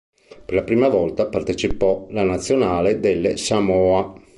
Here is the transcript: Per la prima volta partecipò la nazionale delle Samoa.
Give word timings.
Per 0.45 0.55
la 0.55 0.63
prima 0.63 0.87
volta 0.87 1.27
partecipò 1.27 2.07
la 2.09 2.23
nazionale 2.23 2.99
delle 2.99 3.37
Samoa. 3.37 4.15